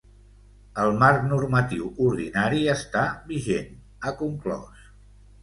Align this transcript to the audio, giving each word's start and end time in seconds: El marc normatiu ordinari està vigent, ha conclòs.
El 0.83 0.93
marc 1.03 1.27
normatiu 1.33 1.91
ordinari 2.07 2.65
està 2.73 3.05
vigent, 3.29 3.71
ha 4.11 4.17
conclòs. 4.25 4.83